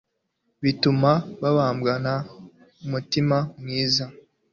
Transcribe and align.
bituma 0.63 1.11
babahambana 1.41 2.13
umutima 2.85 3.37
mwiza 3.61 4.05